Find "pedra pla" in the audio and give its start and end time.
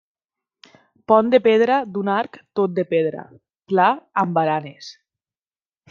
2.95-3.89